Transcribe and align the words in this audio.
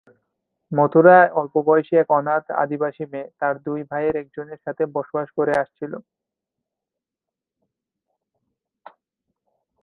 মথুরা 0.71 1.17
অল্পবয়সী 1.41 1.93
এক 1.97 2.07
অনাথ 2.17 2.45
"আদিবাসী" 2.63 3.03
মেয়ে, 3.11 3.31
তার 3.39 3.55
দুই 3.65 3.79
ভাইয়ের 3.89 4.15
একজনের 4.17 4.59
সাথে 4.65 4.83
বসবাস 4.95 5.27
করে 5.37 5.53
আসছিল। 5.61 5.93